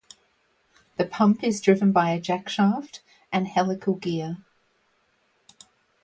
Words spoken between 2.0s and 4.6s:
a jackshaft and helical gear.